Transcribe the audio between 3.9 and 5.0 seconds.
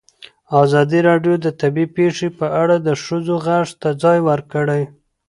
ځای ورکړی.